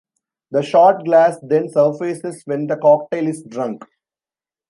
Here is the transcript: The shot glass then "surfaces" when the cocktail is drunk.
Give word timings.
The 0.49 0.63
shot 0.63 1.05
glass 1.05 1.37
then 1.43 1.69
"surfaces" 1.69 2.41
when 2.45 2.65
the 2.65 2.75
cocktail 2.77 3.27
is 3.27 3.43
drunk. 3.43 3.83